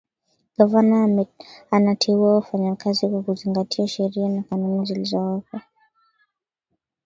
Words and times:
gavana 0.57 1.25
anateua 1.71 2.35
wafanyakazi 2.35 3.07
kwa 3.09 3.21
kuzingatia 3.23 3.87
sheria 3.87 4.29
na 4.29 4.43
kanuni 4.43 4.85
zilizowekwa 4.85 5.61